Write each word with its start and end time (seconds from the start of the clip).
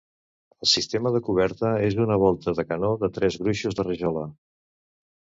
El 0.63 0.69
sistema 0.71 1.11
de 1.17 1.21
coberta 1.27 1.71
és 1.91 1.99
una 2.07 2.19
volta 2.25 2.57
de 2.63 2.67
canó 2.73 2.93
de 3.05 3.13
tres 3.21 3.41
gruixos 3.45 3.81
de 3.81 3.91
rajola. 3.93 4.29